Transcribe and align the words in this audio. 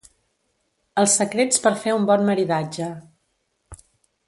Els 1.01 1.17
secrets 1.19 1.61
per 1.67 1.73
fer 1.85 1.95
un 1.99 2.09
bon 2.13 2.25
maridatge. 2.31 2.91